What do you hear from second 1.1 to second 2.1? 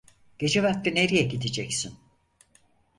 gideceksin?